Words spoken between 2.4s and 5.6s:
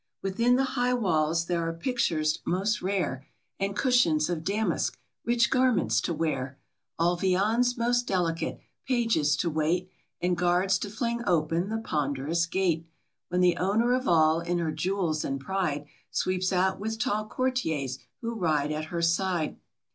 most rare, And cushions of damask; rich